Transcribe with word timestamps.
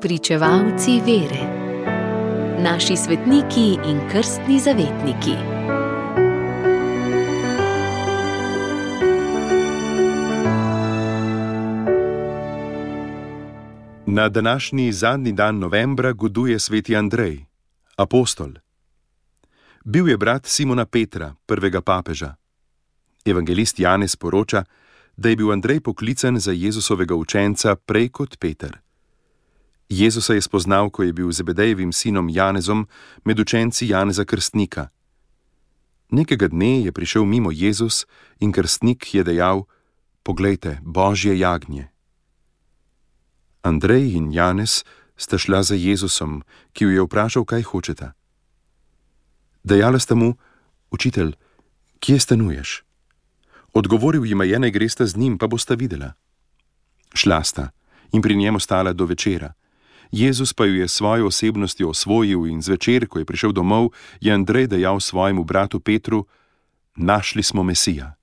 Pričevalci 0.00 1.00
vere, 1.06 1.42
naši 2.62 2.96
svetniki 2.96 3.78
in 3.90 4.00
krstni 4.10 4.60
zavetniki. 4.60 5.34
Na 14.06 14.28
današnji 14.28 14.92
zadnji 14.92 15.32
dan 15.32 15.58
novembra 15.58 16.12
goduje 16.12 16.58
sveti 16.58 16.96
Andrej, 16.96 17.44
apostol. 17.96 18.50
Bil 19.84 20.08
je 20.08 20.16
brat 20.16 20.46
Simona 20.46 20.86
Petra, 20.86 21.34
prvega 21.46 21.80
papeža. 21.80 22.34
Evangelist 23.24 23.78
Janez 23.78 24.16
poroča, 24.16 24.64
da 25.16 25.28
je 25.28 25.36
bil 25.36 25.52
Andrej 25.52 25.80
poklican 25.80 26.38
za 26.38 26.52
Jezusovega 26.52 27.14
učenca 27.14 27.76
prej 27.76 28.08
kot 28.08 28.38
Peter. 28.38 28.87
Jezusa 29.88 30.34
je 30.34 30.42
spoznal, 30.44 30.90
ko 30.90 31.02
je 31.02 31.12
bil 31.12 31.32
Zebedejevim 31.32 31.92
sinom 31.92 32.28
Janezom 32.28 32.88
med 33.24 33.40
učenci 33.40 33.88
Janeza 33.88 34.24
Krstnika. 34.24 34.88
Nekega 36.12 36.48
dne 36.48 36.84
je 36.84 36.92
prišel 36.92 37.24
mimo 37.24 37.50
Jezus 37.50 38.04
in 38.40 38.52
krstnik 38.52 39.14
je 39.14 39.24
dejal: 39.24 39.64
Poglejte, 40.22 40.80
božje 40.84 41.38
jagnje. 41.38 41.88
Andrej 43.62 44.12
in 44.16 44.32
Janez 44.32 44.84
sta 45.16 45.38
šla 45.38 45.62
za 45.62 45.74
Jezusom, 45.74 46.44
ki 46.72 46.84
jo 46.84 46.90
je 46.90 47.02
vprašal, 47.04 47.44
kaj 47.44 47.62
hočeta. 47.62 48.12
Dejala 49.64 49.98
sta 49.98 50.14
mu: 50.14 50.36
Učitelj, 50.90 51.32
kje 52.00 52.20
stanuješ? 52.20 52.84
Odgovoril 53.72 54.24
jim 54.24 54.42
je: 54.42 54.58
Naj 54.58 54.70
gresta 54.70 55.06
z 55.06 55.16
njim, 55.16 55.38
pa 55.38 55.46
bosta 55.46 55.74
videla. 55.74 56.12
Šla 57.14 57.44
sta 57.44 57.70
in 58.12 58.22
pri 58.22 58.36
njemu 58.36 58.60
stala 58.60 58.92
do 58.92 59.04
večera. 59.04 59.52
Jezus 60.10 60.52
pa 60.52 60.64
jo 60.64 60.74
je 60.74 60.88
svojo 60.88 61.26
osebnostjo 61.26 61.88
osvojil 61.88 62.46
in 62.46 62.62
zvečer, 62.62 63.08
ko 63.08 63.18
je 63.18 63.24
prišel 63.24 63.52
domov, 63.52 63.92
je 64.20 64.32
Andrej 64.32 64.66
dejal 64.66 65.00
svojemu 65.00 65.44
bratu 65.44 65.80
Petru: 65.80 66.26
Našli 66.96 67.42
smo 67.42 67.62
Mesija. 67.62 68.14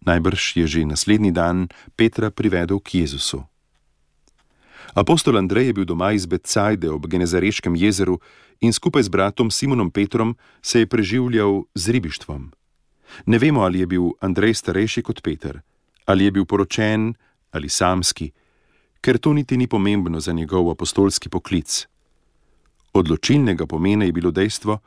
Najbrž 0.00 0.56
je 0.56 0.66
že 0.66 0.86
naslednji 0.86 1.32
dan 1.32 1.68
Petra 1.96 2.30
privedel 2.30 2.78
k 2.78 2.94
Jezusu. 2.94 3.42
Apostol 4.94 5.36
Andrej 5.36 5.66
je 5.66 5.72
bil 5.72 5.84
doma 5.84 6.12
iz 6.12 6.26
Becajde 6.26 6.90
ob 6.90 7.06
Genezareškem 7.06 7.74
jezeru 7.76 8.20
in 8.60 8.72
skupaj 8.72 9.02
z 9.02 9.08
bratom 9.08 9.50
Simonom 9.50 9.90
Petrom 9.90 10.36
se 10.62 10.80
je 10.80 10.86
preživljal 10.86 11.66
z 11.74 11.88
ribištvom. 11.88 12.52
Ne 13.26 13.38
vemo, 13.38 13.60
ali 13.60 13.80
je 13.80 13.86
bil 13.86 14.14
Andrej 14.20 14.54
starejši 14.54 15.02
kot 15.02 15.22
Peter, 15.22 15.60
ali 16.06 16.24
je 16.24 16.30
bil 16.30 16.44
poročen 16.44 17.14
ali 17.50 17.68
samski, 17.68 18.32
ker 19.06 19.22
to 19.22 19.30
niti 19.32 19.54
ni 19.56 19.68
pomembno 19.70 20.20
za 20.20 20.32
njegov 20.32 20.70
apostolski 20.70 21.28
poklic. 21.28 21.86
Odločilnega 22.92 23.66
pomena 23.66 24.04
je 24.04 24.12
bilo 24.12 24.30
dejstvo, 24.30 24.78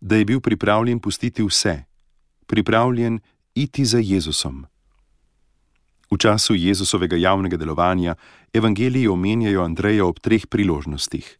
da 0.00 0.16
je 0.16 0.24
bil 0.24 0.40
pripravljen 0.40 0.98
pustiti 0.98 1.44
vse, 1.46 1.84
pripravljen 2.46 3.20
iti 3.54 3.84
za 3.84 3.98
Jezusom. 4.02 4.66
V 6.10 6.18
času 6.18 6.54
Jezusovega 6.54 7.16
javnega 7.16 7.56
delovanja 7.56 8.14
evangeliji 8.52 9.06
omenjajo 9.06 9.62
Andreja 9.62 10.04
ob 10.04 10.18
treh 10.18 10.46
priložnostih. 10.50 11.38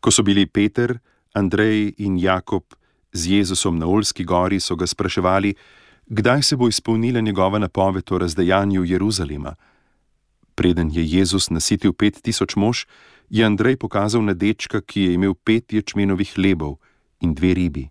Ko 0.00 0.14
so 0.14 0.22
bili 0.22 0.46
Peter, 0.46 0.98
Andrej 1.34 1.94
in 1.98 2.18
Jakob 2.22 2.62
z 3.12 3.26
Jezusom 3.26 3.78
na 3.78 3.86
Olski 3.86 4.24
gori, 4.24 4.60
so 4.60 4.76
ga 4.76 4.86
spraševali, 4.86 5.54
kdaj 6.06 6.42
se 6.42 6.56
bo 6.56 6.68
izpolnila 6.68 7.20
njegova 7.20 7.58
napoved 7.58 8.12
o 8.12 8.18
razdejanju 8.18 8.84
Jeruzalema. 8.84 9.56
Preden 10.56 10.88
je 10.88 11.04
Jezus 11.04 11.50
nasitil 11.50 11.92
pet 11.92 12.16
tisoč 12.24 12.56
mož, 12.56 12.88
je 13.28 13.44
Andrej 13.44 13.76
pokazal 13.76 14.24
na 14.24 14.32
dečka, 14.32 14.80
ki 14.80 15.00
je 15.00 15.10
imel 15.12 15.36
pet 15.36 15.72
ječmenovih 15.72 16.32
lebov 16.40 16.80
in 17.20 17.34
dve 17.36 17.52
ribi. 17.54 17.84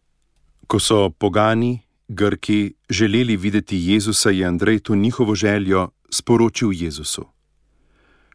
Ko 0.68 0.82
so 0.82 1.14
pogani, 1.14 1.86
Grki, 2.08 2.74
želeli 2.90 3.38
videti 3.38 3.78
Jezusa, 3.78 4.30
je 4.30 4.46
Andrej 4.46 4.80
to 4.80 4.96
njihovo 4.96 5.36
željo 5.36 5.90
sporočil 6.10 6.74
Jezusu. 6.74 7.26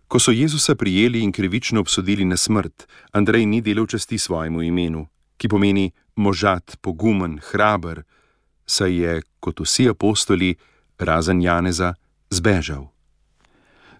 Ko 0.08 0.18
so 0.18 0.30
Jezusa 0.30 0.74
prijeli 0.74 1.20
in 1.20 1.32
krivično 1.32 1.80
obsodili 1.80 2.24
na 2.24 2.36
smrt, 2.36 2.86
Andrej 3.12 3.46
ni 3.46 3.60
delal 3.60 3.86
časti 3.86 4.18
svojemu 4.18 4.62
imenu, 4.62 5.06
ki 5.36 5.48
pomeni 5.48 5.90
možat, 6.16 6.76
pogumen, 6.80 7.40
hraber, 7.50 8.02
saj 8.66 8.94
je, 8.94 9.22
kot 9.40 9.60
vsi 9.60 9.88
apostoli, 9.88 10.54
razen 10.98 11.42
Janeza, 11.42 11.94
zbežal. 12.30 12.90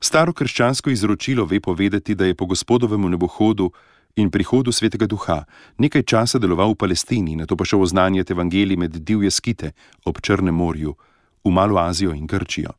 Staro 0.01 0.33
krščansko 0.33 0.91
izročilo 0.91 1.45
ve 1.45 1.61
povedati, 1.61 2.15
da 2.15 2.25
je 2.25 2.35
po 2.35 2.47
gospodovem 2.47 3.11
nebohodu 3.11 3.71
in 4.17 4.31
prihodu 4.31 4.73
svetega 4.73 5.07
duha 5.07 5.45
nekaj 5.79 6.03
časa 6.03 6.39
deloval 6.39 6.73
v 6.73 6.81
Palestini, 6.81 7.37
na 7.37 7.47
to 7.47 7.57
pa 7.57 7.65
šel 7.65 7.83
oznanjati 7.83 8.33
evangelij 8.33 8.77
med 8.77 8.97
divje 8.97 9.31
skite 9.31 9.73
ob 10.05 10.21
Črnem 10.21 10.55
morju, 10.55 10.97
v 11.45 11.51
Malo 11.51 11.79
Azijo 11.79 12.13
in 12.13 12.27
Grčijo. 12.27 12.73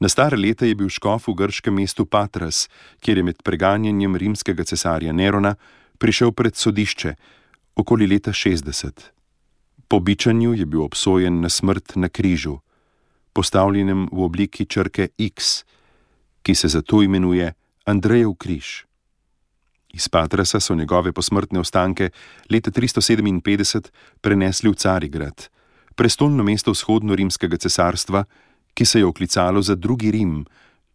Na 0.00 0.08
stare 0.08 0.36
leta 0.36 0.66
je 0.66 0.74
bil 0.74 0.88
škof 0.88 1.28
v 1.28 1.34
grškem 1.34 1.74
mestu 1.74 2.06
Patras, 2.06 2.68
kjer 3.00 3.18
je 3.18 3.22
med 3.22 3.42
preganjanjem 3.42 4.16
rimskega 4.16 4.64
cesarja 4.64 5.12
Nerona 5.12 5.54
prišel 5.98 6.32
pred 6.32 6.56
sodišče 6.56 7.14
okoli 7.74 8.06
leta 8.06 8.32
60. 8.32 8.90
Po 9.88 10.00
bičanju 10.00 10.54
je 10.54 10.66
bil 10.66 10.82
obsojen 10.82 11.40
na 11.40 11.48
smrt 11.48 11.94
na 11.96 12.08
križu, 12.08 12.58
postavljenem 13.32 14.08
v 14.12 14.24
obliki 14.26 14.66
črke 14.66 15.08
X, 15.18 15.62
ki 16.42 16.54
se 16.54 16.68
zato 16.68 17.02
imenuje 17.02 17.52
Andrejev 17.84 18.34
križ. 18.38 18.84
Iz 19.92 20.08
Patrasa 20.08 20.60
so 20.60 20.74
njegove 20.74 21.12
posmrtne 21.12 21.60
ostanke 21.60 22.10
leta 22.50 22.70
357 22.70 23.90
prenesli 24.20 24.70
v 24.70 24.74
Carigrad, 24.74 25.48
prestolno 25.94 26.44
mesto 26.44 26.72
vzhodno-rimskega 26.72 27.56
cesarstva, 27.56 28.24
ki 28.74 28.84
se 28.84 28.98
je 28.98 29.06
oklicalo 29.06 29.62
za 29.62 29.74
drugi 29.74 30.10
Rim, 30.10 30.46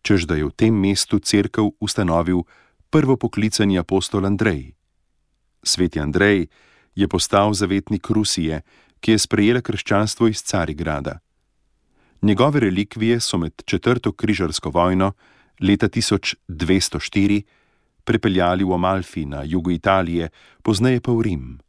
čež 0.02 0.26
da 0.26 0.36
je 0.36 0.46
v 0.50 0.56
tem 0.56 0.74
mestu 0.74 1.20
crkv 1.20 1.78
ustanovil 1.80 2.42
prvo 2.90 3.18
poklicani 3.18 3.78
apostol 3.78 4.26
Andrej. 4.26 4.74
Sveti 5.64 6.00
Andrej 6.00 6.48
je 6.96 7.08
postal 7.08 7.54
zavetnik 7.54 8.10
Rusije, 8.10 8.62
ki 9.00 9.12
je 9.12 9.20
sprejela 9.20 9.62
krščanstvo 9.62 10.28
iz 10.28 10.42
Carigrada. 10.42 11.20
Njegove 12.22 12.60
relikvije 12.60 13.20
so 13.20 13.38
med 13.38 13.54
četrto 13.66 14.12
križarsko 14.12 14.70
vojno 14.70 15.14
leta 15.60 15.90
1204 15.90 17.44
prepeljali 18.04 18.64
v 18.64 18.74
Amalfi 18.74 19.26
na 19.26 19.44
jugu 19.44 19.72
Italije, 19.72 20.30
pozneje 20.64 21.02
pa 21.02 21.12
v 21.12 21.22
Rim. 21.22 21.60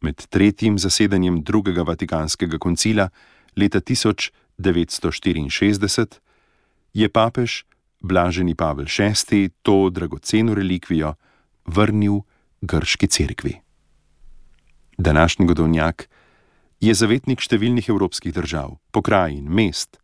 Med 0.00 0.26
tretjim 0.30 0.78
zasedanjem 0.78 1.42
drugega 1.42 1.82
vatikanskega 1.82 2.58
koncila 2.58 3.08
leta 3.56 3.80
1964 3.80 6.06
je 6.94 7.08
papež 7.08 7.64
Blaženi 8.00 8.54
Pavel 8.54 8.86
VI 8.86 9.50
to 9.62 9.90
dragoceno 9.90 10.54
relikvijo 10.54 11.14
vrnil 11.66 12.20
grški 12.60 13.06
cerkvi. 13.06 13.60
Današnji 14.98 15.46
godovnjak 15.46 16.08
je 16.80 16.94
zavetnik 16.94 17.40
številnih 17.40 17.88
evropskih 17.88 18.34
držav, 18.34 18.76
pokrajin, 18.92 19.48
mest, 19.48 20.03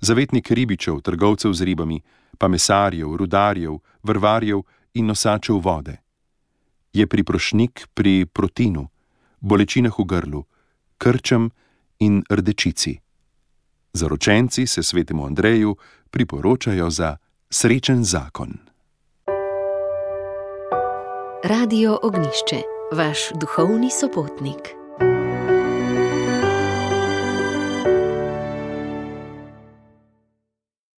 zavetnik 0.00 0.50
ribičev, 0.50 1.00
trgovcev 1.00 1.52
z 1.52 1.62
ribami, 1.62 2.00
pa 2.38 2.48
mesarjev, 2.48 3.16
rudarjev, 3.16 3.78
vrvarjev 4.02 4.62
in 4.94 5.06
nosačev 5.06 5.60
vode. 5.62 5.96
Je 6.92 7.06
priprošnik 7.06 7.88
pri 7.94 8.26
protinu, 8.26 8.88
bolečinah 9.40 9.98
v 9.98 10.04
grlu, 10.04 10.44
krčem 10.98 11.50
in 11.98 12.22
rdečici. 12.30 12.98
Zaročenci 13.92 14.66
se 14.66 14.82
svetemu 14.82 15.26
Andreju 15.26 15.76
priporočajo 16.10 16.90
za 16.90 17.16
srečen 17.50 18.04
zakon. 18.04 18.58
Radio 21.44 21.98
Ognišče, 22.02 22.60
vaš 22.92 23.18
duhovni 23.40 23.90
sopotnik. 23.90 24.85